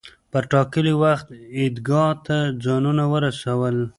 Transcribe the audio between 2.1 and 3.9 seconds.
ته ځانونه ورسول.